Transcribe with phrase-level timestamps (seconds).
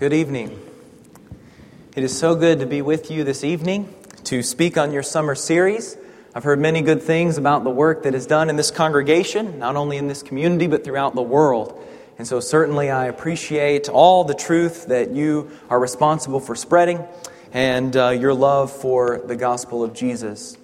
[0.00, 0.58] Good evening.
[1.94, 5.34] It is so good to be with you this evening to speak on your summer
[5.34, 5.94] series.
[6.34, 9.76] I've heard many good things about the work that is done in this congregation, not
[9.76, 11.78] only in this community, but throughout the world.
[12.16, 17.04] And so, certainly, I appreciate all the truth that you are responsible for spreading
[17.52, 20.56] and uh, your love for the gospel of Jesus.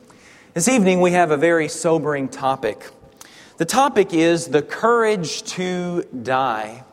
[0.54, 2.90] This evening, we have a very sobering topic.
[3.58, 6.84] The topic is the courage to die.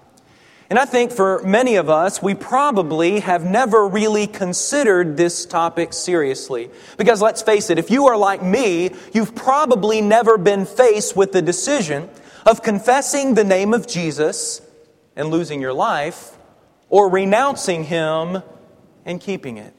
[0.69, 5.93] And I think for many of us, we probably have never really considered this topic
[5.93, 6.69] seriously.
[6.97, 11.31] Because let's face it, if you are like me, you've probably never been faced with
[11.31, 12.09] the decision
[12.45, 14.61] of confessing the name of Jesus
[15.15, 16.37] and losing your life,
[16.89, 18.41] or renouncing Him
[19.05, 19.73] and keeping it.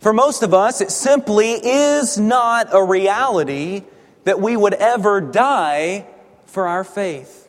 [0.00, 3.82] For most of us, it simply is not a reality
[4.24, 6.06] that we would ever die
[6.46, 7.41] for our faith.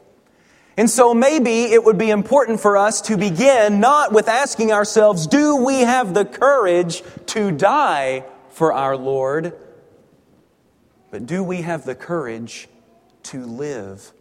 [0.76, 5.28] And so maybe it would be important for us to begin not with asking ourselves,
[5.28, 9.54] do we have the courage to die for our Lord?
[11.12, 12.68] But do we have the courage
[13.24, 14.12] to live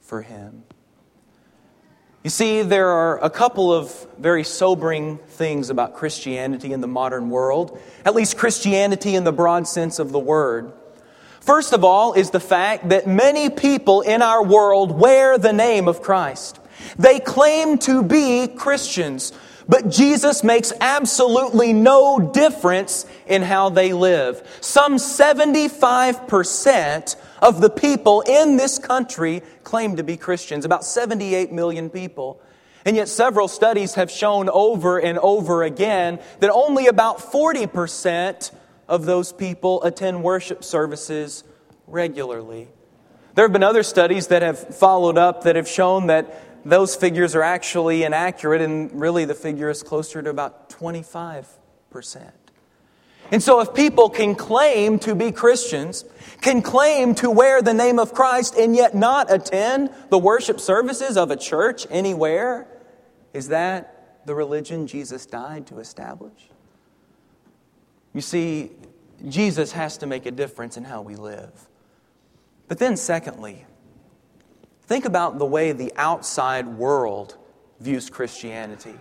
[0.00, 0.62] for Him?
[2.22, 7.30] You see, there are a couple of very sobering things about Christianity in the modern
[7.30, 10.72] world, at least Christianity in the broad sense of the word.
[11.46, 15.86] First of all, is the fact that many people in our world wear the name
[15.86, 16.58] of Christ.
[16.98, 19.32] They claim to be Christians,
[19.68, 24.42] but Jesus makes absolutely no difference in how they live.
[24.60, 31.90] Some 75% of the people in this country claim to be Christians, about 78 million
[31.90, 32.40] people.
[32.84, 38.50] And yet, several studies have shown over and over again that only about 40%
[38.88, 41.44] of those people attend worship services
[41.86, 42.68] regularly.
[43.34, 47.34] There have been other studies that have followed up that have shown that those figures
[47.34, 51.46] are actually inaccurate, and really the figure is closer to about 25%.
[53.30, 56.04] And so, if people can claim to be Christians,
[56.40, 61.16] can claim to wear the name of Christ, and yet not attend the worship services
[61.16, 62.66] of a church anywhere,
[63.32, 66.50] is that the religion Jesus died to establish?
[68.16, 68.70] You see,
[69.28, 71.68] Jesus has to make a difference in how we live.
[72.66, 73.66] But then, secondly,
[74.84, 77.36] think about the way the outside world
[77.78, 78.94] views Christianity.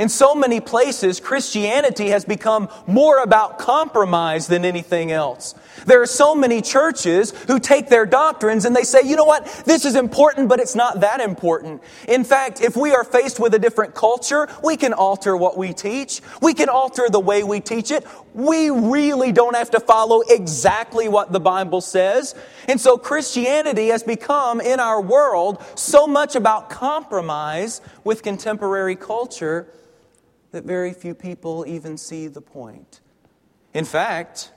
[0.00, 5.54] In so many places, Christianity has become more about compromise than anything else.
[5.84, 9.44] There are so many churches who take their doctrines and they say, you know what,
[9.66, 11.82] this is important, but it's not that important.
[12.08, 15.74] In fact, if we are faced with a different culture, we can alter what we
[15.74, 16.22] teach.
[16.40, 18.06] We can alter the way we teach it.
[18.32, 22.34] We really don't have to follow exactly what the Bible says.
[22.68, 29.68] And so Christianity has become in our world so much about compromise with contemporary culture
[30.52, 33.00] that very few people even see the point.
[33.72, 34.50] In fact,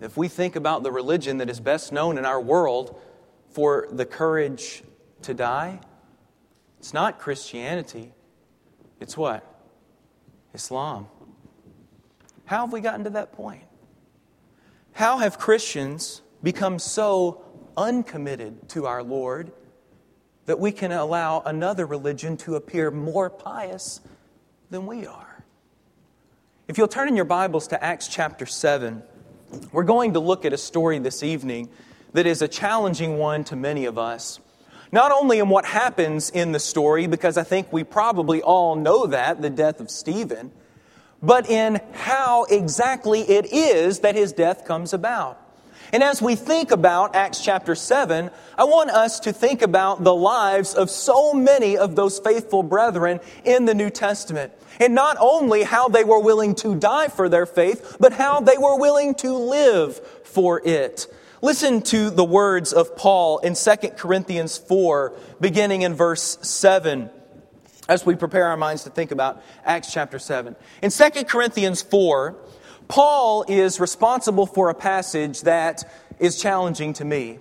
[0.00, 3.00] if we think about the religion that is best known in our world
[3.50, 4.82] for the courage
[5.22, 5.80] to die,
[6.78, 8.12] it's not Christianity.
[9.00, 9.44] It's what?
[10.52, 11.08] Islam.
[12.44, 13.64] How have we gotten to that point?
[14.92, 17.42] How have Christians become so
[17.76, 19.50] uncommitted to our Lord
[20.46, 24.00] that we can allow another religion to appear more pious
[24.74, 25.44] than we are.
[26.66, 29.04] If you'll turn in your Bibles to Acts chapter 7,
[29.70, 31.68] we're going to look at a story this evening
[32.12, 34.40] that is a challenging one to many of us.
[34.90, 39.06] Not only in what happens in the story, because I think we probably all know
[39.06, 40.50] that, the death of Stephen,
[41.22, 45.40] but in how exactly it is that his death comes about.
[45.92, 50.14] And as we think about Acts chapter 7, I want us to think about the
[50.14, 54.52] lives of so many of those faithful brethren in the New Testament.
[54.80, 58.56] And not only how they were willing to die for their faith, but how they
[58.56, 61.06] were willing to live for it.
[61.42, 67.10] Listen to the words of Paul in 2 Corinthians 4, beginning in verse 7
[67.88, 70.56] as we prepare our minds to think about Acts chapter 7.
[70.82, 72.36] In 2 Corinthians 4,
[72.88, 75.84] Paul is responsible for a passage that
[76.18, 77.38] is challenging to me.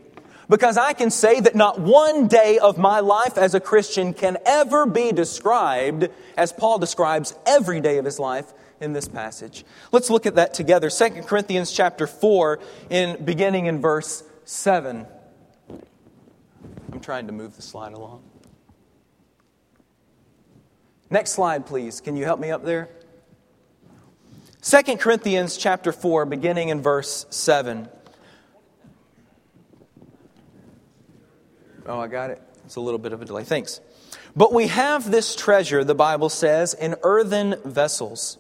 [0.50, 4.38] Because I can say that not one day of my life as a Christian can
[4.45, 9.63] ever be described as Paul describes every day of his life in this passage.
[9.92, 10.90] Let's look at that together.
[10.90, 12.60] 2 Corinthians chapter 4
[12.90, 15.07] in beginning in verse 7.
[16.92, 18.24] I'm trying to move the slide along.
[21.10, 22.01] Next slide please.
[22.01, 22.90] Can you help me up there?
[24.62, 27.88] 2 Corinthians chapter 4 beginning in verse 7.
[31.85, 32.41] Oh, I got it.
[32.65, 33.44] It's a little bit of a delay.
[33.44, 33.81] Thanks.
[34.35, 38.38] But we have this treasure, the Bible says, in earthen vessels,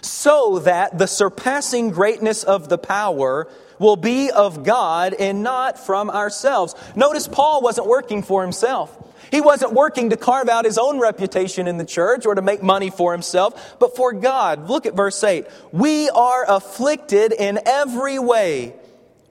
[0.00, 3.48] so that the surpassing greatness of the power
[3.78, 6.74] will be of God and not from ourselves.
[6.96, 8.96] Notice Paul wasn't working for himself.
[9.30, 12.62] He wasn't working to carve out his own reputation in the church or to make
[12.62, 14.68] money for himself, but for God.
[14.68, 15.46] Look at verse 8.
[15.70, 18.74] We are afflicted in every way,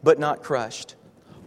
[0.01, 0.95] but not crushed,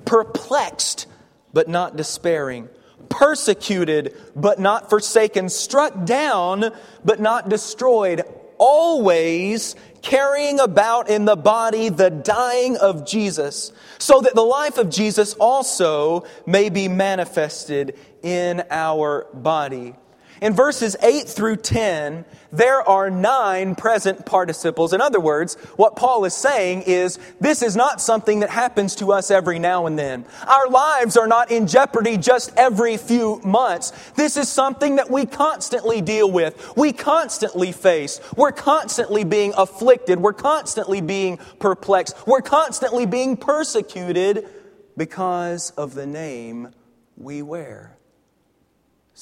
[0.04, 1.06] perplexed,
[1.52, 2.68] but not despairing.
[3.08, 6.70] Persecuted but not forsaken, struck down
[7.04, 8.22] but not destroyed,
[8.58, 14.90] always carrying about in the body the dying of Jesus, so that the life of
[14.90, 19.94] Jesus also may be manifested in our body.
[20.42, 24.92] In verses 8 through 10, there are nine present participles.
[24.92, 29.12] In other words, what Paul is saying is this is not something that happens to
[29.12, 30.24] us every now and then.
[30.48, 33.92] Our lives are not in jeopardy just every few months.
[34.16, 36.72] This is something that we constantly deal with.
[36.76, 38.20] We constantly face.
[38.36, 40.18] We're constantly being afflicted.
[40.18, 42.16] We're constantly being perplexed.
[42.26, 44.48] We're constantly being persecuted
[44.96, 46.70] because of the name
[47.16, 47.96] we wear.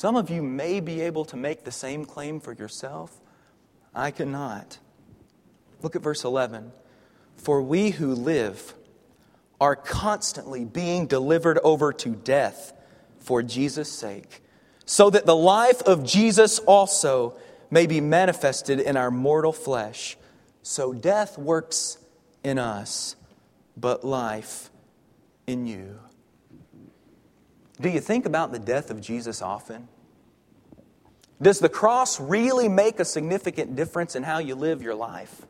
[0.01, 3.21] Some of you may be able to make the same claim for yourself.
[3.95, 4.79] I cannot.
[5.83, 6.73] Look at verse 11.
[7.37, 8.73] For we who live
[9.61, 12.73] are constantly being delivered over to death
[13.19, 14.43] for Jesus' sake,
[14.87, 17.37] so that the life of Jesus also
[17.71, 20.17] may be manifested in our mortal flesh.
[20.63, 21.99] So death works
[22.43, 23.17] in us,
[23.77, 24.71] but life
[25.47, 26.01] in you.
[27.81, 29.89] Do you think about the death of Jesus often?
[31.41, 35.47] Does the cross really make a significant difference in how you live your life?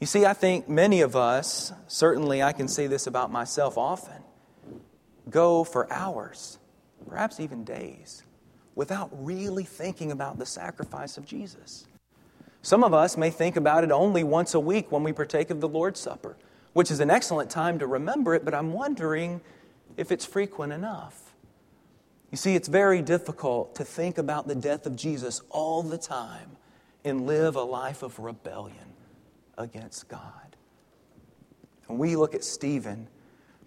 [0.00, 4.22] You see, I think many of us, certainly I can say this about myself often,
[5.28, 6.58] go for hours,
[7.08, 8.22] perhaps even days,
[8.76, 11.88] without really thinking about the sacrifice of Jesus.
[12.62, 15.60] Some of us may think about it only once a week when we partake of
[15.60, 16.36] the Lord's Supper,
[16.74, 19.40] which is an excellent time to remember it, but I'm wondering
[19.98, 21.34] if it's frequent enough.
[22.30, 26.56] You see, it's very difficult to think about the death of Jesus all the time
[27.04, 28.94] and live a life of rebellion
[29.58, 30.56] against God.
[31.86, 33.08] When we look at Stephen,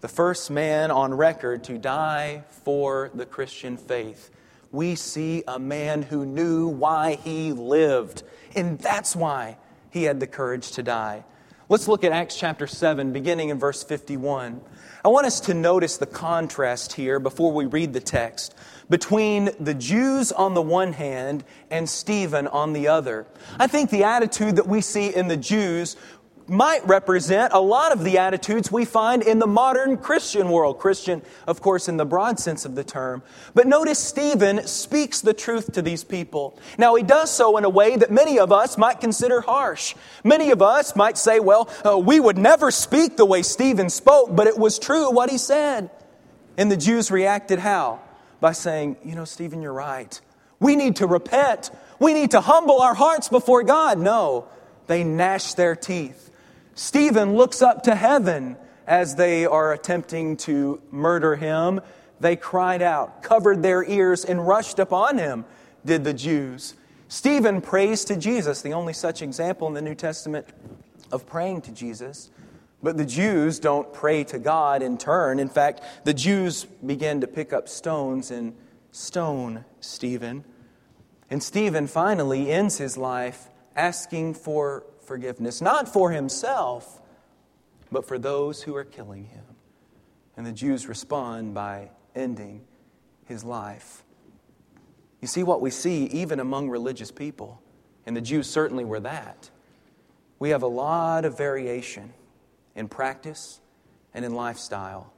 [0.00, 4.30] the first man on record to die for the Christian faith,
[4.70, 8.22] we see a man who knew why he lived,
[8.56, 9.58] and that's why
[9.90, 11.24] he had the courage to die.
[11.72, 14.60] Let's look at Acts chapter 7, beginning in verse 51.
[15.02, 18.54] I want us to notice the contrast here before we read the text
[18.90, 23.26] between the Jews on the one hand and Stephen on the other.
[23.58, 25.96] I think the attitude that we see in the Jews
[26.52, 30.78] might represent a lot of the attitudes we find in the modern Christian world.
[30.78, 33.22] Christian, of course, in the broad sense of the term.
[33.54, 36.58] But notice Stephen speaks the truth to these people.
[36.76, 39.94] Now, he does so in a way that many of us might consider harsh.
[40.22, 44.36] Many of us might say, well, uh, we would never speak the way Stephen spoke,
[44.36, 45.90] but it was true what he said.
[46.58, 48.00] And the Jews reacted how?
[48.40, 50.20] By saying, you know, Stephen, you're right.
[50.60, 51.70] We need to repent.
[51.98, 53.98] We need to humble our hearts before God.
[53.98, 54.48] No,
[54.86, 56.28] they gnash their teeth.
[56.74, 61.80] Stephen looks up to heaven as they are attempting to murder him.
[62.20, 65.44] They cried out, covered their ears, and rushed upon him,
[65.84, 66.74] did the Jews.
[67.08, 70.46] Stephen prays to Jesus, the only such example in the New Testament
[71.10, 72.30] of praying to Jesus.
[72.82, 75.38] But the Jews don't pray to God in turn.
[75.38, 78.54] In fact, the Jews begin to pick up stones and
[78.90, 80.44] stone Stephen.
[81.30, 87.00] And Stephen finally ends his life asking for forgiveness, not for himself,
[87.90, 89.44] but for those who are killing him.
[90.36, 92.62] And the Jews respond by ending
[93.26, 94.04] his life.
[95.20, 97.62] You see what we see even among religious people,
[98.06, 99.50] and the Jews certainly were that.
[100.38, 102.12] We have a lot of variation
[102.74, 103.60] in practice
[104.14, 105.12] and in lifestyle.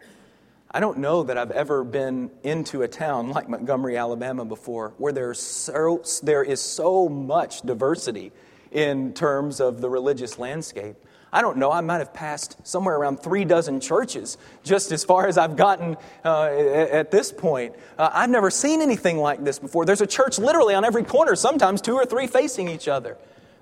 [0.70, 5.12] I don't know that I've ever been into a town like Montgomery, Alabama before, where
[5.12, 8.32] there's so, there is so much diversity
[8.74, 10.96] in terms of the religious landscape.
[11.32, 15.26] I don't know, I might have passed somewhere around three dozen churches just as far
[15.26, 17.74] as I've gotten uh, at this point.
[17.98, 19.84] Uh, I've never seen anything like this before.
[19.84, 23.16] There's a church literally on every corner, sometimes two or three facing each other.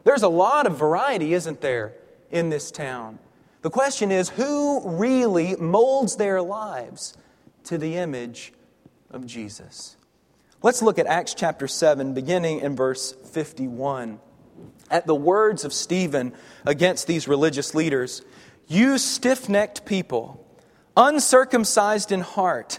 [0.05, 1.95] There's a lot of variety, isn't there,
[2.31, 3.19] in this town?
[3.63, 7.17] The question is who really molds their lives
[7.65, 8.53] to the image
[9.11, 9.97] of Jesus?
[10.63, 14.21] Let's look at Acts chapter 7, beginning in verse 51
[14.93, 16.33] at the words of Stephen
[16.65, 18.23] against these religious leaders
[18.69, 20.47] You stiff necked people,
[20.97, 22.79] uncircumcised in heart,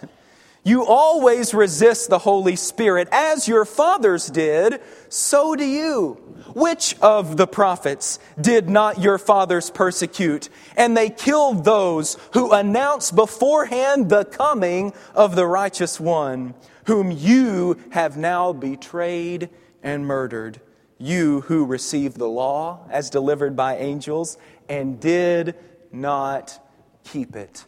[0.63, 4.79] You always resist the Holy Spirit, as your fathers did,
[5.09, 6.13] so do you.
[6.55, 10.49] Which of the prophets did not your fathers persecute?
[10.77, 16.53] And they killed those who announced beforehand the coming of the righteous one,
[16.85, 19.49] whom you have now betrayed
[19.81, 20.61] and murdered.
[21.03, 24.37] You who received the law as delivered by angels
[24.69, 25.55] and did
[25.91, 26.65] not
[27.03, 27.65] keep it.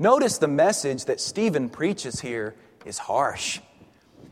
[0.00, 3.60] Notice the message that Stephen preaches here is harsh.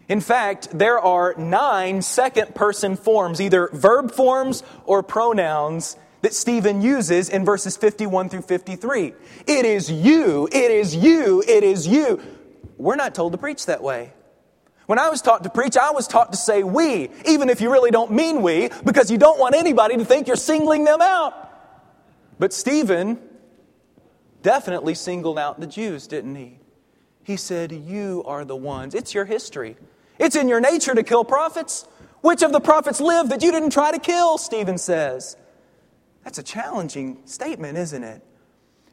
[0.08, 6.82] In fact, there are nine second person forms, either verb forms or pronouns, that Stephen
[6.82, 9.14] uses in verses 51 through 53.
[9.46, 12.20] It is you, it is you, it is you.
[12.78, 14.12] We're not told to preach that way.
[14.86, 17.70] When I was taught to preach, I was taught to say we, even if you
[17.70, 21.34] really don't mean we, because you don't want anybody to think you're singling them out.
[22.38, 23.18] But Stephen
[24.42, 26.60] definitely singled out the Jews, didn't he?
[27.24, 28.94] He said, You are the ones.
[28.94, 29.76] It's your history.
[30.18, 31.86] It's in your nature to kill prophets.
[32.20, 34.38] Which of the prophets lived that you didn't try to kill?
[34.38, 35.36] Stephen says.
[36.22, 38.22] That's a challenging statement, isn't it?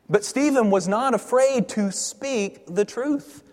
[0.09, 3.43] But Stephen was not afraid to speak the truth.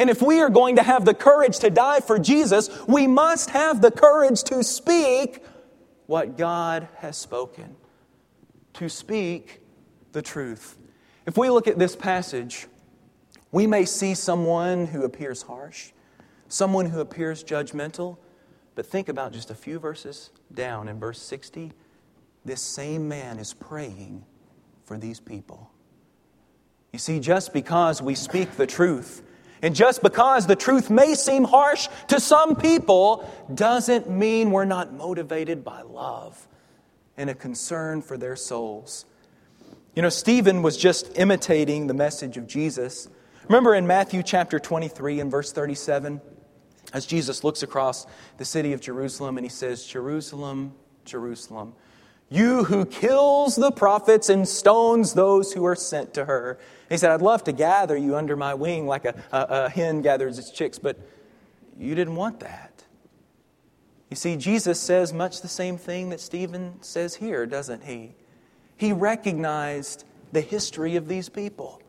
[0.00, 3.50] And if we are going to have the courage to die for Jesus, we must
[3.50, 5.44] have the courage to speak
[6.06, 7.76] what God has spoken,
[8.72, 9.60] to speak
[10.12, 10.78] the truth.
[11.26, 12.66] If we look at this passage,
[13.52, 15.90] we may see someone who appears harsh,
[16.48, 18.16] someone who appears judgmental,
[18.76, 21.72] but think about just a few verses down in verse 60.
[22.46, 24.24] This same man is praying
[24.82, 25.70] for these people.
[26.90, 29.26] You see, just because we speak the truth,
[29.62, 34.92] and just because the truth may seem harsh to some people, doesn't mean we're not
[34.92, 36.48] motivated by love
[37.16, 39.04] and a concern for their souls.
[39.94, 43.08] You know, Stephen was just imitating the message of Jesus.
[43.48, 46.20] Remember in Matthew chapter 23 and verse 37,
[46.94, 48.06] as Jesus looks across
[48.38, 50.74] the city of Jerusalem and he says, Jerusalem,
[51.04, 51.74] Jerusalem,
[52.30, 56.58] you who kills the prophets and stones those who are sent to her.
[56.88, 60.00] He said, I'd love to gather you under my wing like a, a, a hen
[60.00, 60.96] gathers its chicks, but
[61.78, 62.84] you didn't want that.
[64.10, 68.14] You see, Jesus says much the same thing that Stephen says here, doesn't he?
[68.76, 71.82] He recognized the history of these people.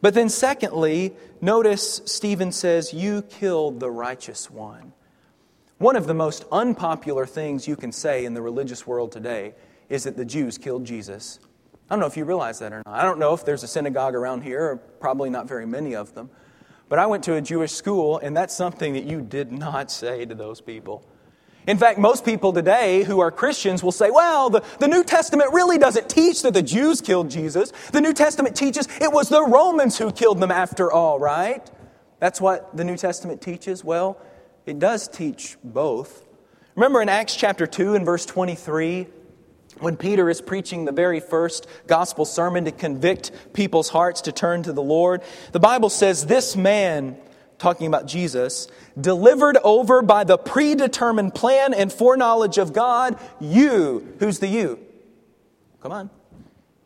[0.00, 4.92] But then, secondly, notice Stephen says, You killed the righteous one.
[5.78, 9.54] One of the most unpopular things you can say in the religious world today
[9.88, 11.40] is that the Jews killed Jesus.
[11.90, 12.94] I don't know if you realize that or not.
[12.94, 16.30] I don't know if there's a synagogue around here, probably not very many of them.
[16.88, 20.24] But I went to a Jewish school, and that's something that you did not say
[20.26, 21.06] to those people.
[21.66, 25.52] In fact, most people today who are Christians will say, well, the, the New Testament
[25.52, 27.72] really doesn't teach that the Jews killed Jesus.
[27.92, 31.70] The New Testament teaches it was the Romans who killed them after all, right?
[32.20, 33.84] That's what the New Testament teaches?
[33.84, 34.18] Well,
[34.64, 36.24] it does teach both.
[36.74, 39.06] Remember in Acts chapter 2 and verse 23,
[39.80, 44.62] when Peter is preaching the very first gospel sermon to convict people's hearts to turn
[44.64, 45.22] to the Lord,
[45.52, 47.16] the Bible says, This man
[47.58, 54.38] talking about Jesus, delivered over by the predetermined plan and foreknowledge of God, you, who's
[54.38, 54.78] the you?
[55.82, 56.10] Come on.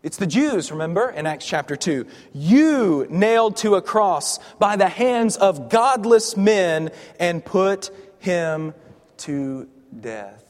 [0.02, 2.06] It's the Jews, remember, in Acts chapter 2.
[2.32, 8.74] You nailed to a cross by the hands of godless men and put him
[9.18, 9.68] to
[10.00, 10.41] death.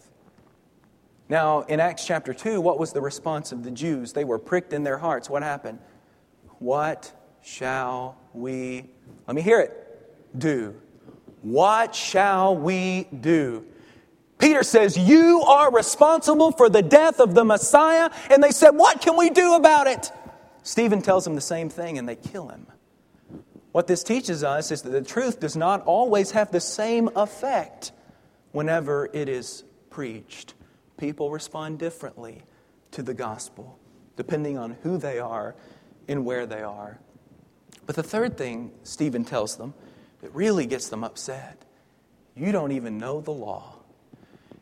[1.33, 4.13] Now, in Acts chapter 2, what was the response of the Jews?
[4.13, 5.31] They were pricked in their hearts.
[5.31, 5.79] What happened?
[6.59, 7.11] What
[7.41, 8.91] shall we?
[9.27, 10.79] Let me hear it do?
[11.41, 13.65] What shall we do?
[14.39, 18.11] Peter says, You are responsible for the death of the Messiah.
[18.29, 20.13] And they said, What can we do about it?
[20.63, 22.67] Stephen tells them the same thing, and they kill him.
[23.73, 27.93] What this teaches us is that the truth does not always have the same effect
[28.51, 30.53] whenever it is preached.
[31.03, 32.45] People respond differently
[32.93, 33.77] to the gospel,
[34.15, 35.57] depending on who they are
[36.07, 37.01] and where they are.
[37.87, 39.75] But the third thing Stephen tells them
[40.21, 41.61] that really gets them upset.
[42.37, 43.81] You don't even know the law.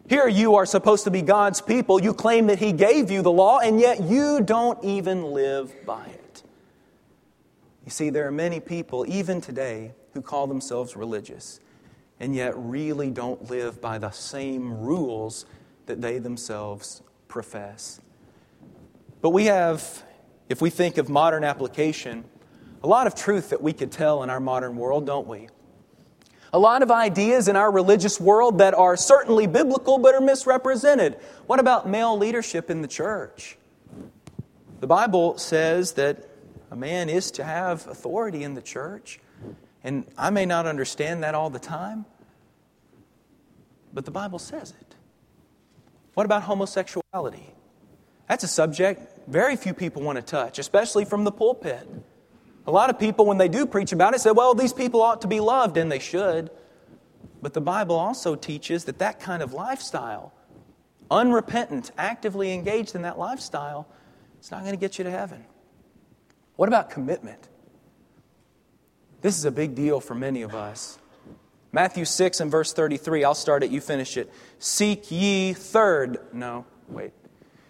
[0.08, 2.02] Here you are supposed to be God's people.
[2.02, 6.06] You claim that He gave you the law, and yet you don't even live by
[6.06, 6.42] it.
[7.84, 11.60] You see, there are many people, even today, who call themselves religious,
[12.18, 15.44] and yet really don't live by the same rules
[15.90, 18.00] that they themselves profess.
[19.20, 20.04] But we have,
[20.48, 22.24] if we think of modern application,
[22.84, 25.48] a lot of truth that we could tell in our modern world, don't we?
[26.52, 31.14] A lot of ideas in our religious world that are certainly biblical but are misrepresented.
[31.46, 33.58] What about male leadership in the church?
[34.78, 36.28] The Bible says that
[36.70, 39.18] a man is to have authority in the church.
[39.82, 42.04] And I may not understand that all the time,
[43.92, 44.89] but the Bible says it.
[46.14, 47.54] What about homosexuality?
[48.28, 51.88] That's a subject very few people want to touch, especially from the pulpit.
[52.66, 55.22] A lot of people, when they do preach about it, say, well, these people ought
[55.22, 56.50] to be loved, and they should.
[57.40, 60.32] But the Bible also teaches that that kind of lifestyle,
[61.10, 63.88] unrepentant, actively engaged in that lifestyle,
[64.38, 65.44] it's not going to get you to heaven.
[66.56, 67.48] What about commitment?
[69.20, 70.98] This is a big deal for many of us.
[71.72, 74.32] Matthew 6 and verse 33, I'll start it, you finish it.
[74.58, 76.18] Seek ye third.
[76.32, 77.12] No, wait.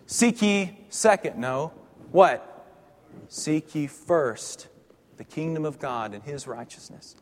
[0.06, 1.38] Seek ye second.
[1.38, 1.72] No.
[2.10, 2.46] What?
[3.28, 4.68] Seek ye first
[5.18, 7.14] the kingdom of God and his righteousness.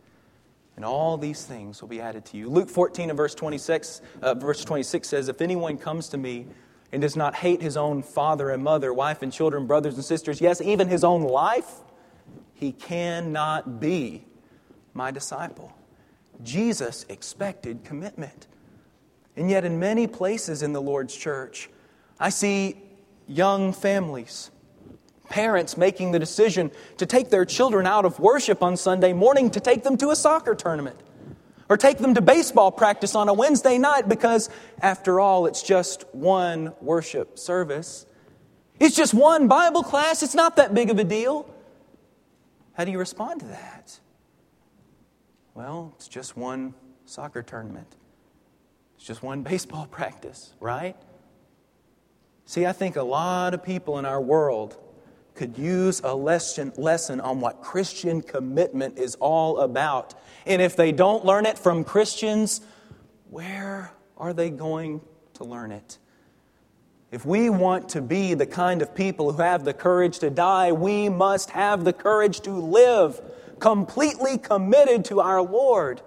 [0.77, 2.49] And all these things will be added to you.
[2.49, 6.47] Luke 14 and verse 26, uh, verse 26 says, If anyone comes to me
[6.93, 10.41] and does not hate his own father and mother, wife and children, brothers and sisters,
[10.41, 11.69] yes, even his own life,
[12.55, 14.25] he cannot be
[14.95, 15.75] my disciple.
[16.43, 18.47] Jesus expected commitment.
[19.37, 21.71] And yet, in many places in the Lord's church,
[22.19, 22.77] I see
[23.29, 24.51] young families,
[25.29, 29.61] parents making the decision to take their children out of worship on Sunday morning to
[29.61, 30.99] take them to a soccer tournament
[31.69, 34.49] or take them to baseball practice on a Wednesday night because,
[34.81, 38.07] after all, it's just one worship service.
[38.81, 40.23] It's just one Bible class.
[40.23, 41.49] It's not that big of a deal.
[42.73, 44.01] How do you respond to that?
[45.59, 46.73] Well, it's just one
[47.05, 47.97] soccer tournament.
[48.95, 50.95] It's just one baseball practice, right?
[52.47, 54.77] See, I think a lot of people in our world
[55.35, 60.15] could use a lesson, lesson on what Christian commitment is all about.
[60.47, 62.61] And if they don't learn it from Christians,
[63.29, 65.01] where are they going
[65.35, 65.99] to learn it?
[67.11, 70.71] If we want to be the kind of people who have the courage to die,
[70.71, 73.21] we must have the courage to live
[73.61, 76.01] completely committed to our Lord.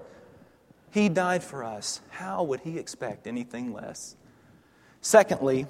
[0.92, 2.02] He died for us.
[2.10, 4.16] How would he expect anything less?
[5.02, 5.66] Secondly,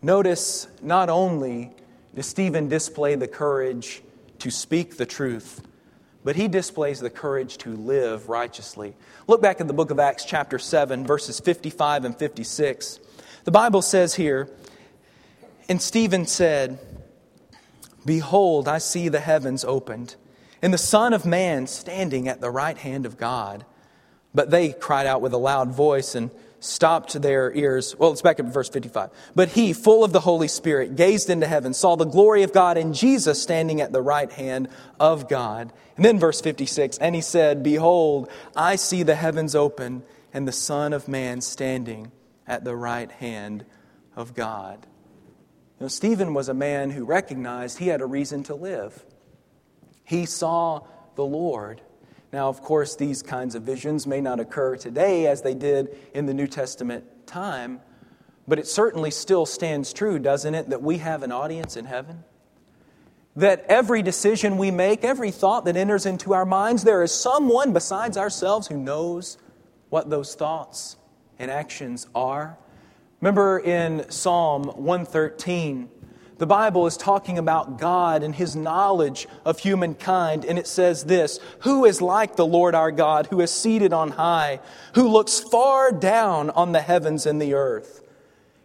[0.00, 1.72] notice not only
[2.14, 4.02] does Stephen display the courage
[4.38, 5.62] to speak the truth,
[6.24, 8.94] but he displays the courage to live righteously.
[9.26, 13.00] Look back at the book of Acts, chapter 7, verses 55 and 56.
[13.44, 14.48] The Bible says here,
[15.68, 16.78] and Stephen said,
[18.04, 20.16] Behold, I see the heavens opened
[20.62, 23.66] and the Son of Man standing at the right hand of God.
[24.32, 27.96] But they cried out with a loud voice and stopped their ears.
[27.98, 29.10] Well, let's back up verse 55.
[29.34, 32.78] But he, full of the Holy Spirit, gazed into heaven, saw the glory of God
[32.78, 34.68] and Jesus standing at the right hand
[35.00, 35.72] of God.
[35.96, 40.52] And then verse 56 And he said, Behold, I see the heavens open and the
[40.52, 42.12] Son of Man standing
[42.46, 43.64] at the right hand
[44.14, 44.86] of God.
[45.78, 49.04] You know, Stephen was a man who recognized he had a reason to live.
[50.12, 50.82] He saw
[51.14, 51.80] the Lord.
[52.34, 56.26] Now, of course, these kinds of visions may not occur today as they did in
[56.26, 57.80] the New Testament time,
[58.46, 62.24] but it certainly still stands true, doesn't it, that we have an audience in heaven?
[63.36, 67.72] That every decision we make, every thought that enters into our minds, there is someone
[67.72, 69.38] besides ourselves who knows
[69.88, 70.98] what those thoughts
[71.38, 72.58] and actions are.
[73.22, 75.88] Remember in Psalm 113,
[76.42, 81.38] the Bible is talking about God and his knowledge of humankind, and it says this
[81.60, 84.58] Who is like the Lord our God, who is seated on high,
[84.96, 88.02] who looks far down on the heavens and the earth?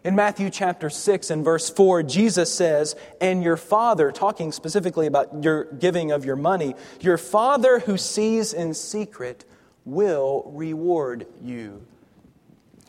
[0.02, 5.44] In Matthew chapter 6 and verse 4, Jesus says, And your Father, talking specifically about
[5.44, 9.44] your giving of your money, your Father who sees in secret
[9.84, 11.86] will reward you.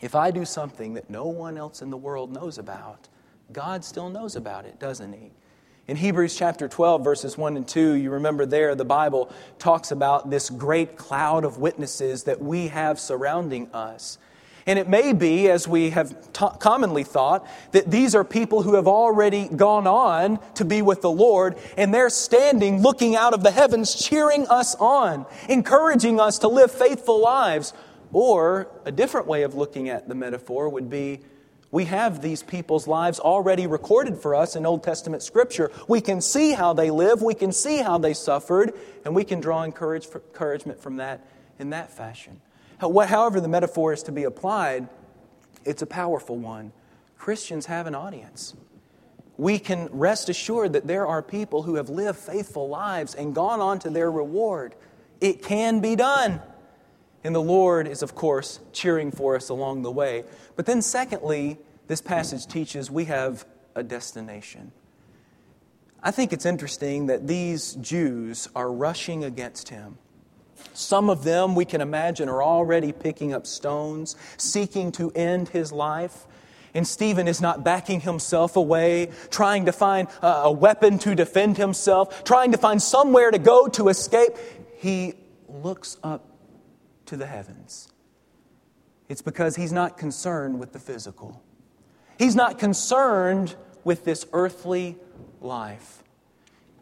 [0.00, 3.06] If I do something that no one else in the world knows about,
[3.52, 5.32] God still knows about it, doesn't He?
[5.88, 10.30] In Hebrews chapter 12, verses 1 and 2, you remember there, the Bible talks about
[10.30, 14.18] this great cloud of witnesses that we have surrounding us.
[14.66, 18.86] And it may be, as we have commonly thought, that these are people who have
[18.86, 23.50] already gone on to be with the Lord, and they're standing looking out of the
[23.50, 27.72] heavens, cheering us on, encouraging us to live faithful lives.
[28.12, 31.20] Or a different way of looking at the metaphor would be
[31.70, 35.70] we have these people's lives already recorded for us in Old Testament Scripture.
[35.86, 39.40] We can see how they live, we can see how they suffered, and we can
[39.40, 41.26] draw encouragement from that
[41.58, 42.40] in that fashion.
[42.78, 44.88] However, the metaphor is to be applied,
[45.64, 46.72] it's a powerful one.
[47.18, 48.54] Christians have an audience.
[49.36, 53.60] We can rest assured that there are people who have lived faithful lives and gone
[53.60, 54.74] on to their reward.
[55.20, 56.40] It can be done.
[57.22, 60.24] And the Lord is, of course, cheering for us along the way.
[60.56, 64.72] But then, secondly, this passage teaches we have a destination.
[66.02, 69.98] I think it's interesting that these Jews are rushing against him.
[70.72, 75.72] Some of them, we can imagine, are already picking up stones, seeking to end his
[75.72, 76.26] life.
[76.72, 82.24] And Stephen is not backing himself away, trying to find a weapon to defend himself,
[82.24, 84.32] trying to find somewhere to go to escape.
[84.78, 85.14] He
[85.48, 86.29] looks up
[87.10, 87.88] to the heavens.
[89.08, 91.42] It's because he's not concerned with the physical,
[92.18, 94.96] he's not concerned with this earthly
[95.40, 96.04] life.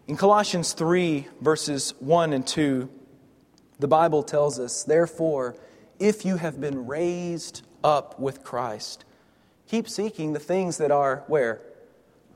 [0.07, 2.91] In Colossians 3, verses 1 and 2,
[3.79, 5.57] the Bible tells us, Therefore,
[5.99, 9.07] if you have been raised up with Christ,
[9.67, 11.62] keep seeking the things that are where?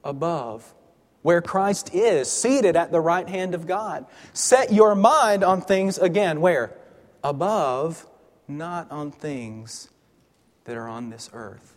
[0.03, 0.73] Above.
[1.21, 4.07] Where Christ is, seated at the right hand of God.
[4.33, 6.77] Set your mind on things again, where?
[7.25, 8.07] Above,
[8.49, 9.89] not on things
[10.65, 11.77] that are on this earth.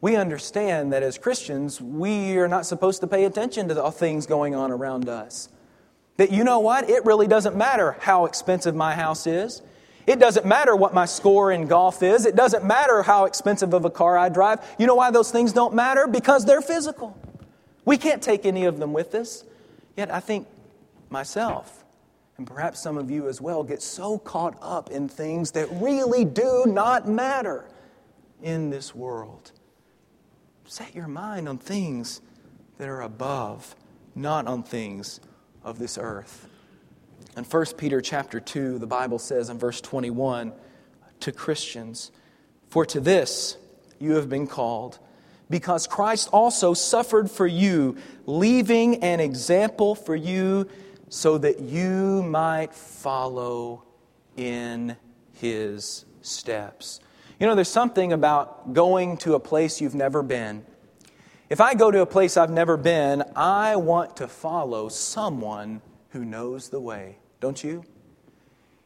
[0.00, 4.26] We understand that as Christians, we are not supposed to pay attention to the things
[4.26, 5.48] going on around us.
[6.16, 6.88] That you know what?
[6.88, 9.62] It really doesn't matter how expensive my house is.
[10.06, 12.26] It doesn't matter what my score in golf is.
[12.26, 14.60] It doesn't matter how expensive of a car I drive.
[14.78, 16.06] You know why those things don't matter?
[16.06, 17.16] Because they're physical.
[17.84, 19.44] We can't take any of them with us.
[19.96, 20.46] Yet I think
[21.08, 21.83] myself,
[22.36, 26.24] and perhaps some of you as well, get so caught up in things that really
[26.24, 27.64] do not matter
[28.42, 29.52] in this world.
[30.64, 32.20] Set your mind on things
[32.78, 33.76] that are above,
[34.14, 35.20] not on things
[35.62, 36.48] of this earth.
[37.36, 40.52] In 1 Peter chapter 2, the Bible says in verse 21
[41.20, 42.10] to Christians,
[42.68, 43.56] For to this
[44.00, 44.98] you have been called,
[45.50, 50.68] because Christ also suffered for you, leaving an example for you
[51.08, 53.84] so that you might follow
[54.36, 54.96] in
[55.34, 57.00] his steps.
[57.38, 60.64] You know, there's something about going to a place you've never been
[61.50, 66.24] if I go to a place I've never been, I want to follow someone who
[66.24, 67.18] knows the way.
[67.40, 67.84] Don't you?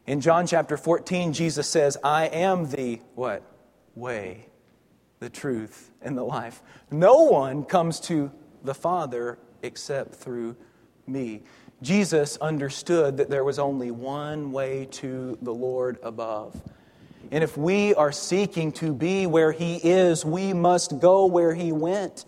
[0.07, 3.43] In John chapter 14, Jesus says, I am the what?
[3.95, 4.47] Way,
[5.21, 6.61] the truth, and the life.
[6.91, 8.33] No one comes to
[8.65, 10.57] the Father except through
[11.07, 11.45] me.
[11.83, 16.61] Jesus understood that there was only one way to the Lord above.
[17.31, 21.71] And if we are seeking to be where He is, we must go where He
[21.71, 22.25] went.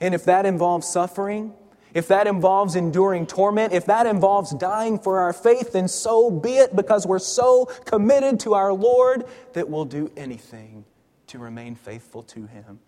[0.00, 1.54] And if that involves suffering,
[1.94, 6.56] if that involves enduring torment, if that involves dying for our faith, then so be
[6.56, 10.84] it because we're so committed to our Lord that we'll do anything
[11.28, 12.80] to remain faithful to Him.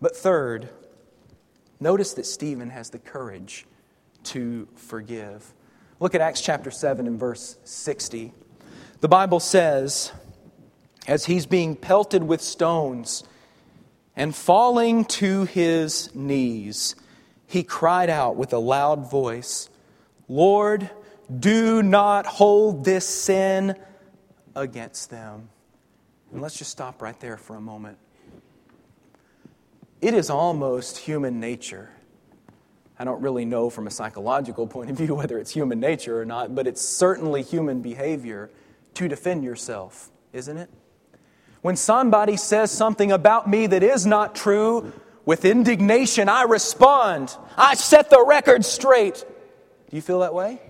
[0.00, 0.68] But third,
[1.80, 3.66] notice that Stephen has the courage
[4.24, 5.52] to forgive.
[6.00, 8.32] Look at Acts chapter 7 and verse 60.
[9.00, 10.12] The Bible says,
[11.06, 13.24] as he's being pelted with stones,
[14.18, 16.96] and falling to his knees,
[17.46, 19.70] he cried out with a loud voice,
[20.28, 20.90] Lord,
[21.38, 23.76] do not hold this sin
[24.56, 25.48] against them.
[26.32, 27.96] And let's just stop right there for a moment.
[30.00, 31.90] It is almost human nature.
[32.98, 36.24] I don't really know from a psychological point of view whether it's human nature or
[36.24, 38.50] not, but it's certainly human behavior
[38.94, 40.68] to defend yourself, isn't it?
[41.62, 44.92] When somebody says something about me that is not true,
[45.24, 47.36] with indignation, I respond.
[47.56, 49.24] I set the record straight.
[49.90, 50.60] Do you feel that way?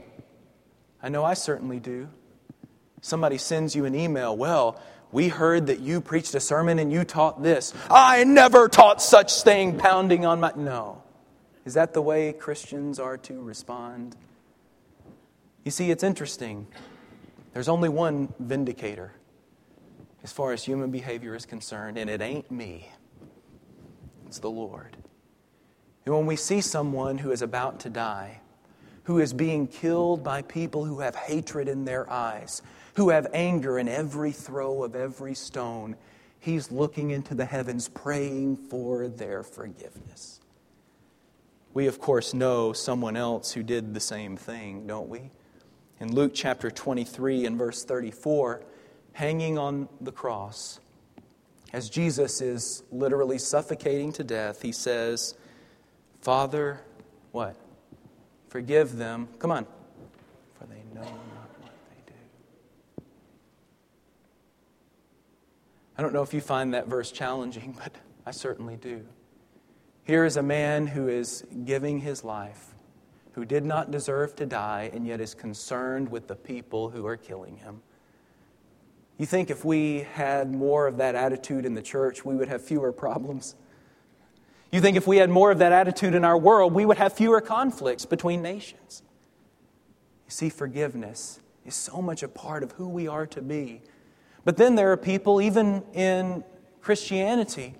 [1.03, 2.09] I know I certainly do.
[3.01, 4.37] Somebody sends you an email.
[4.37, 4.81] Well,
[5.13, 7.73] we heard that you preached a sermon and you taught this.
[7.89, 10.53] I never taught such thing, pounding on my.
[10.57, 11.03] No.
[11.65, 14.17] Is that the way Christians are to respond?
[15.65, 16.67] You see, it's interesting.
[17.53, 19.13] There's only one vindicator
[20.23, 22.91] as far as human behavior is concerned, and it ain't me,
[24.27, 24.97] it's the Lord.
[26.05, 28.41] And when we see someone who is about to die,
[29.05, 32.63] who is being killed by people who have hatred in their eyes,
[32.97, 35.97] who have anger in every throw of every stone,
[36.41, 40.41] he's looking into the heavens praying for their forgiveness.
[41.79, 45.31] We, of course, know someone else who did the same thing, don't we?
[46.01, 48.65] In Luke chapter 23 and verse 34,
[49.13, 50.81] hanging on the cross,
[51.73, 55.37] as Jesus is literally suffocating to death, he says,
[56.21, 56.81] Father,
[57.31, 57.55] what?
[58.49, 59.29] Forgive them.
[59.39, 59.65] Come on.
[60.59, 63.05] For they know not what they do.
[65.97, 67.93] I don't know if you find that verse challenging, but
[68.27, 69.07] I certainly do.
[70.09, 72.75] Here is a man who is giving his life,
[73.33, 77.19] who did not deserve to die, and yet is concerned with the people who are
[77.19, 77.83] killing him.
[79.19, 82.65] You think if we had more of that attitude in the church, we would have
[82.65, 83.55] fewer problems?
[84.73, 87.13] You think if we had more of that attitude in our world, we would have
[87.13, 89.03] fewer conflicts between nations?
[90.25, 93.83] You see, forgiveness is so much a part of who we are to be.
[94.47, 96.45] But then there are people, even in
[96.81, 97.75] Christianity,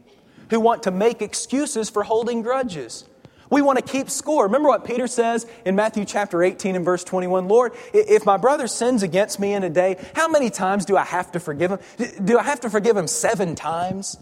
[0.51, 3.05] who want to make excuses for holding grudges.
[3.51, 4.45] We want to keep score.
[4.45, 8.67] Remember what Peter says in Matthew chapter 18 and verse 21 Lord, if my brother
[8.67, 11.79] sins against me in a day, how many times do I have to forgive him?
[12.25, 14.19] Do I have to forgive him seven times?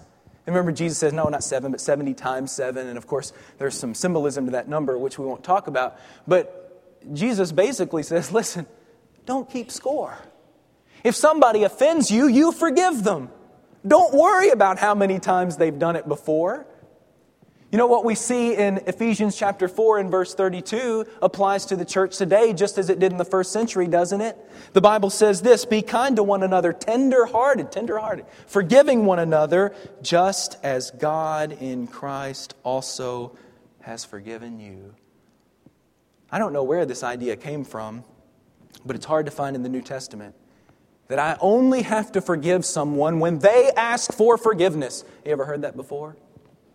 [0.46, 2.86] And remember, Jesus says, no, not seven, but 70 times seven.
[2.86, 5.98] And of course, there's some symbolism to that number, which we won't talk about.
[6.28, 8.66] But Jesus basically says, listen,
[9.24, 10.16] don't keep score.
[11.02, 13.30] If somebody offends you, you forgive them.
[13.86, 16.66] Don't worry about how many times they've done it before.
[17.70, 21.84] You know what we see in Ephesians chapter 4 and verse 32 applies to the
[21.84, 24.38] church today just as it did in the first century, doesn't it?
[24.72, 29.18] The Bible says this Be kind to one another, tender hearted, tender hearted, forgiving one
[29.18, 33.36] another, just as God in Christ also
[33.80, 34.94] has forgiven you.
[36.30, 38.04] I don't know where this idea came from,
[38.84, 40.34] but it's hard to find in the New Testament
[41.08, 45.04] that I only have to forgive someone when they ask for forgiveness.
[45.24, 46.16] You ever heard that before?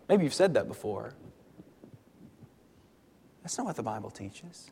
[0.08, 1.14] Maybe you've said that before.
[3.42, 4.70] That's not what the Bible teaches.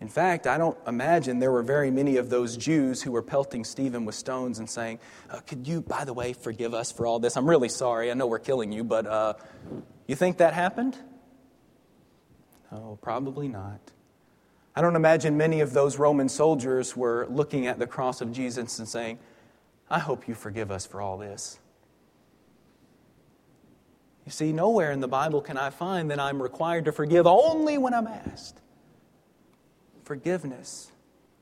[0.00, 3.64] In fact, I don't imagine there were very many of those Jews who were pelting
[3.64, 4.98] Stephen with stones and saying,
[5.30, 7.36] uh, Could you, by the way, forgive us for all this?
[7.36, 8.10] I'm really sorry.
[8.10, 9.34] I know we're killing you, but uh,
[10.06, 10.98] you think that happened?
[12.70, 13.80] No, probably not.
[14.76, 18.78] I don't imagine many of those Roman soldiers were looking at the cross of Jesus
[18.78, 19.18] and saying,
[19.88, 21.58] I hope you forgive us for all this.
[24.24, 27.78] You see, nowhere in the Bible can I find that I'm required to forgive only
[27.78, 28.60] when I'm asked.
[30.04, 30.90] Forgiveness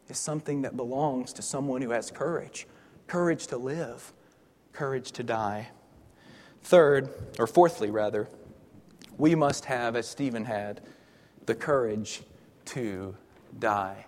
[0.08, 2.66] is something that belongs to someone who has courage
[3.08, 4.12] courage to live,
[4.72, 5.68] courage to die.
[6.62, 8.26] Third, or fourthly, rather,
[9.18, 10.80] we must have, as Stephen had,
[11.44, 12.22] the courage
[12.66, 13.14] to
[13.58, 14.06] die.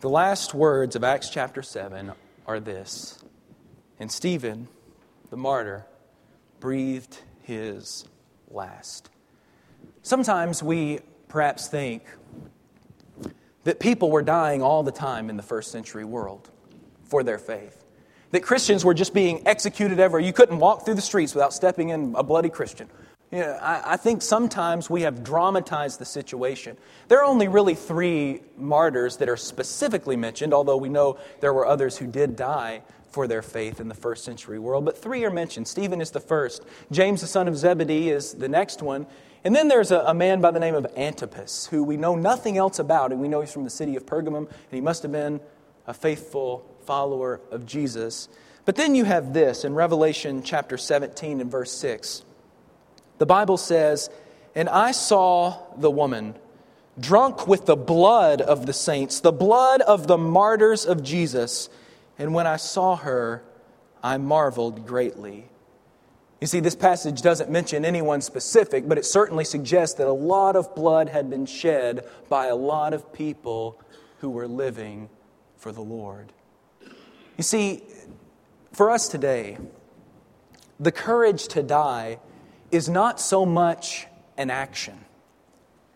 [0.00, 2.12] The last words of Acts chapter 7
[2.46, 3.22] are this
[3.98, 4.68] And Stephen,
[5.30, 5.86] the martyr,
[6.60, 8.06] breathed his
[8.48, 9.10] last.
[10.02, 12.02] Sometimes we perhaps think
[13.64, 16.50] that people were dying all the time in the first century world
[17.04, 17.84] for their faith.
[18.30, 20.24] That Christians were just being executed everywhere.
[20.24, 22.88] You couldn't walk through the streets without stepping in a bloody Christian.
[23.32, 26.76] You know, I, I, think sometimes we have dramatized the situation.
[27.08, 31.66] There are only really three martyrs that are specifically mentioned, although we know there were
[31.66, 34.84] others who did die for their faith in the first century world.
[34.84, 35.66] But three are mentioned.
[35.66, 36.62] Stephen is the first,
[36.92, 39.06] James, the son of Zebedee, is the next one.
[39.42, 42.56] And then there's a, a, man by the name of Antipas, who we know nothing
[42.56, 45.12] else about, and we know he's from the city of Pergamum, and he must have
[45.12, 45.40] been
[45.86, 48.28] a faithful follower of Jesus.
[48.64, 52.22] But then you have this in Revelation chapter 17 and verse 6.
[53.18, 54.10] The Bible says,
[54.54, 56.34] And I saw the woman
[56.98, 61.68] drunk with the blood of the saints, the blood of the martyrs of Jesus.
[62.18, 63.42] And when I saw her,
[64.02, 65.48] I marveled greatly.
[66.40, 70.54] You see, this passage doesn't mention anyone specific, but it certainly suggests that a lot
[70.54, 73.80] of blood had been shed by a lot of people
[74.20, 75.08] who were living
[75.56, 76.32] for the Lord.
[77.36, 77.82] You see,
[78.72, 79.56] for us today,
[80.78, 82.18] the courage to die
[82.70, 85.04] is not so much an action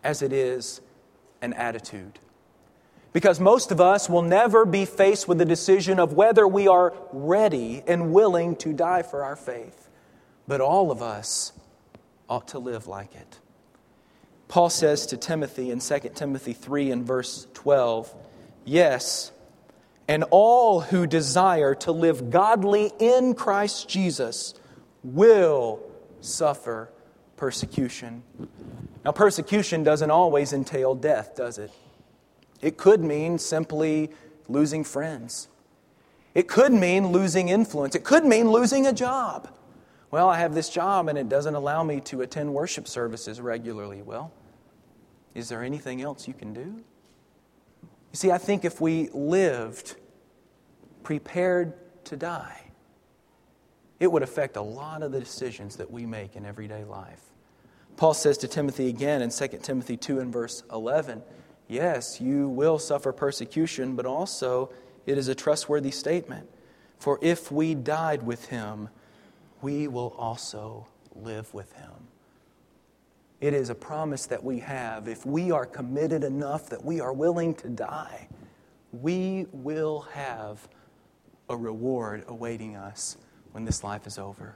[0.03, 0.81] as it is
[1.41, 2.19] an attitude.
[3.13, 6.93] Because most of us will never be faced with the decision of whether we are
[7.11, 9.89] ready and willing to die for our faith.
[10.47, 11.51] But all of us
[12.29, 13.39] ought to live like it.
[14.47, 18.13] Paul says to Timothy in 2 Timothy 3 and verse 12,
[18.63, 19.31] Yes,
[20.07, 24.53] and all who desire to live godly in Christ Jesus
[25.03, 25.81] will
[26.21, 26.91] suffer
[27.35, 28.23] persecution.
[29.03, 31.71] Now, persecution doesn't always entail death, does it?
[32.61, 34.11] It could mean simply
[34.47, 35.47] losing friends.
[36.33, 37.95] It could mean losing influence.
[37.95, 39.49] It could mean losing a job.
[40.11, 44.01] Well, I have this job and it doesn't allow me to attend worship services regularly.
[44.01, 44.31] Well,
[45.33, 46.83] is there anything else you can do?
[47.81, 49.95] You see, I think if we lived
[51.03, 51.73] prepared
[52.05, 52.70] to die,
[54.01, 57.21] it would affect a lot of the decisions that we make in everyday life.
[57.97, 61.21] Paul says to Timothy again in 2 Timothy 2 and verse 11
[61.67, 64.71] Yes, you will suffer persecution, but also
[65.05, 66.49] it is a trustworthy statement.
[66.97, 68.89] For if we died with him,
[69.61, 71.91] we will also live with him.
[73.39, 75.07] It is a promise that we have.
[75.07, 78.27] If we are committed enough that we are willing to die,
[78.91, 80.67] we will have
[81.49, 83.17] a reward awaiting us
[83.51, 84.55] when this life is over.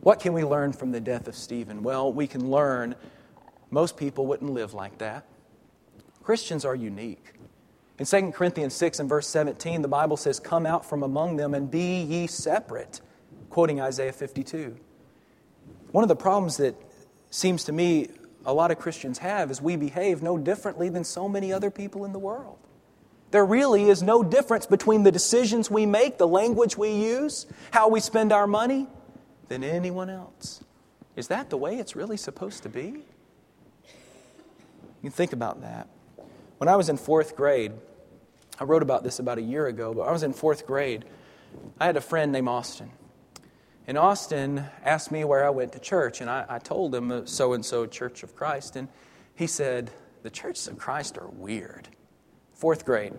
[0.00, 1.82] What can we learn from the death of Stephen?
[1.82, 2.94] Well, we can learn
[3.70, 5.24] most people wouldn't live like that.
[6.22, 7.34] Christians are unique.
[7.98, 11.54] In 2 Corinthians 6 and verse 17, the Bible says, Come out from among them
[11.54, 13.00] and be ye separate,
[13.50, 14.76] quoting Isaiah 52.
[15.92, 16.74] One of the problems that
[17.30, 18.08] seems to me
[18.44, 22.04] a lot of Christians have is we behave no differently than so many other people
[22.04, 22.58] in the world.
[23.30, 27.88] There really is no difference between the decisions we make, the language we use, how
[27.88, 28.88] we spend our money,
[29.48, 30.64] than anyone else.
[31.16, 33.04] Is that the way it's really supposed to be?
[35.02, 35.88] You think about that.
[36.58, 37.72] When I was in fourth grade,
[38.58, 41.04] I wrote about this about a year ago, but I was in fourth grade.
[41.80, 42.90] I had a friend named Austin.
[43.86, 47.54] And Austin asked me where I went to church, and I, I told him so
[47.54, 48.76] and so Church of Christ.
[48.76, 48.88] And
[49.34, 49.90] he said,
[50.22, 51.88] The Churches of Christ are weird.
[52.60, 53.14] Fourth grade.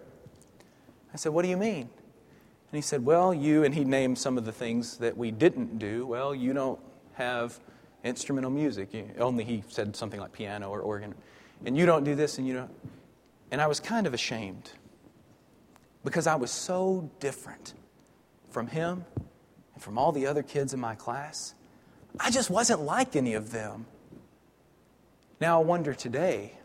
[1.11, 1.89] I said, What do you mean?
[1.89, 5.79] And he said, Well, you, and he named some of the things that we didn't
[5.79, 6.05] do.
[6.05, 6.79] Well, you don't
[7.13, 7.59] have
[8.03, 8.89] instrumental music.
[9.19, 11.15] only he said something like piano or organ.
[11.65, 12.71] And you don't do this, and you don't.
[13.49, 14.69] And I was kind of ashamed
[16.03, 17.73] because I was so different
[18.51, 19.05] from him
[19.73, 21.55] and from all the other kids in my class.
[22.19, 23.87] I just wasn't like any of them.
[25.39, 26.59] Now I wonder today,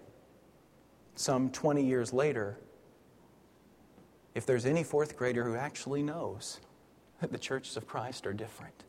[1.15, 2.59] some 20 years later,
[4.37, 6.61] if there's any fourth grader who actually knows
[7.23, 8.85] that the churches of Christ are different,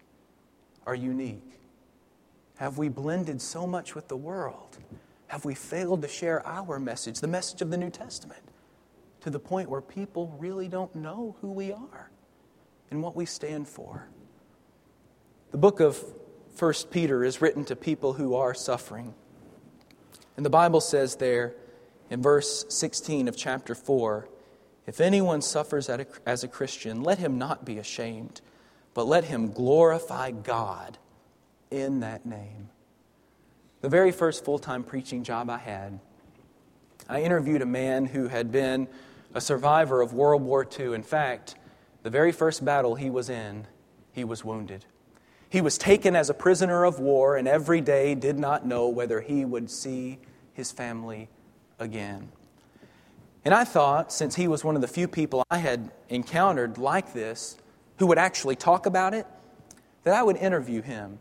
[0.85, 1.57] are unique.
[2.57, 4.77] Have we blended so much with the world?
[5.27, 8.41] Have we failed to share our message, the message of the New Testament,
[9.21, 12.11] to the point where people really don't know who we are
[12.91, 14.09] and what we stand for?
[15.51, 16.03] The book of
[16.59, 19.13] 1 Peter is written to people who are suffering.
[20.35, 21.55] And the Bible says there
[22.09, 24.27] in verse 16 of chapter 4
[24.87, 28.41] if anyone suffers as a Christian, let him not be ashamed,
[28.93, 30.97] but let him glorify God
[31.69, 32.69] in that name.
[33.81, 35.99] The very first full time preaching job I had,
[37.09, 38.87] I interviewed a man who had been
[39.33, 40.93] a survivor of World War II.
[40.93, 41.55] In fact,
[42.03, 43.67] the very first battle he was in,
[44.13, 44.85] he was wounded.
[45.49, 49.21] He was taken as a prisoner of war and every day did not know whether
[49.21, 50.19] he would see
[50.53, 51.29] his family
[51.77, 52.31] again.
[53.47, 57.13] And I thought, since he was one of the few people I had encountered like
[57.13, 57.55] this
[57.97, 59.25] who would actually talk about it,
[60.03, 61.19] that I would interview him.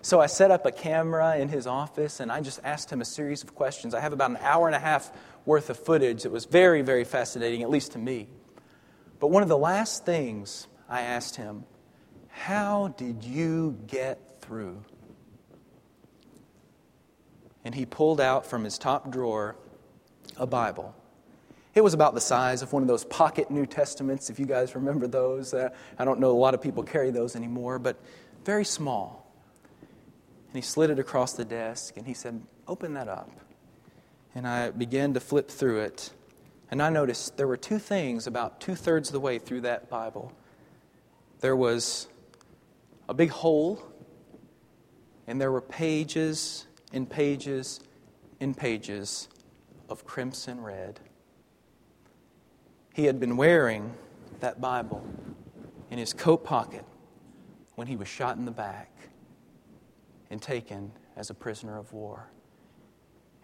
[0.00, 3.04] So I set up a camera in his office and I just asked him a
[3.04, 3.92] series of questions.
[3.92, 5.12] I have about an hour and a half
[5.44, 6.24] worth of footage.
[6.24, 8.28] It was very, very fascinating, at least to me.
[9.20, 11.64] But one of the last things I asked him,
[12.30, 14.82] How did you get through?
[17.66, 19.56] And he pulled out from his top drawer
[20.38, 20.94] a Bible.
[21.76, 24.74] It was about the size of one of those pocket New Testaments, if you guys
[24.74, 25.52] remember those.
[25.52, 28.00] Uh, I don't know, a lot of people carry those anymore, but
[28.46, 29.30] very small.
[30.48, 33.30] And he slid it across the desk and he said, Open that up.
[34.34, 36.12] And I began to flip through it.
[36.70, 39.90] And I noticed there were two things about two thirds of the way through that
[39.90, 40.32] Bible.
[41.40, 42.08] There was
[43.06, 43.86] a big hole,
[45.26, 47.80] and there were pages and pages
[48.40, 49.28] and pages
[49.90, 51.00] of crimson red.
[52.96, 53.92] He had been wearing
[54.40, 55.06] that Bible
[55.90, 56.82] in his coat pocket
[57.74, 58.90] when he was shot in the back
[60.30, 62.30] and taken as a prisoner of war.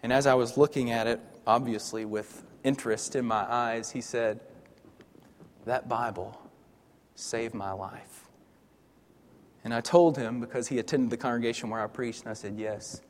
[0.01, 4.39] And as I was looking at it, obviously with interest in my eyes, he said,
[5.65, 6.41] That Bible
[7.13, 8.25] saved my life.
[9.63, 12.55] And I told him, because he attended the congregation where I preached, and I said,
[12.57, 13.01] Yes.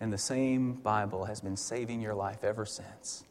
[0.00, 3.24] And the same Bible has been saving your life ever since.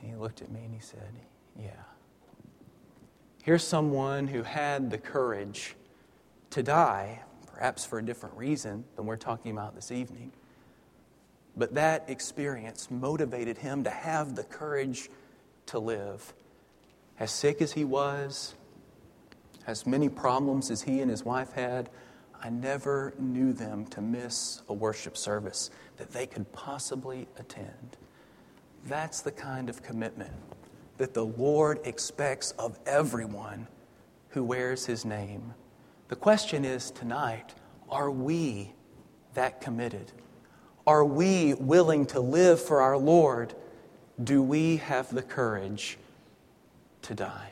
[0.00, 1.12] And he looked at me and he said,
[1.60, 1.70] yeah.
[3.42, 5.74] Here's someone who had the courage
[6.50, 10.32] to die, perhaps for a different reason than we're talking about this evening.
[11.56, 15.10] But that experience motivated him to have the courage
[15.66, 16.32] to live.
[17.18, 18.54] As sick as he was,
[19.66, 21.90] as many problems as he and his wife had,
[22.42, 27.96] I never knew them to miss a worship service that they could possibly attend.
[28.86, 30.32] That's the kind of commitment
[30.98, 33.66] that the Lord expects of everyone
[34.30, 35.54] who wears his name.
[36.08, 37.54] The question is tonight
[37.88, 38.72] are we
[39.34, 40.12] that committed?
[40.86, 43.54] Are we willing to live for our Lord?
[44.22, 45.98] Do we have the courage
[47.02, 47.51] to die?